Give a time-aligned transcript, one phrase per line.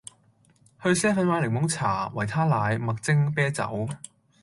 [0.81, 3.87] 去 Seven 買檸檬茶，維他奶，麥精，啤酒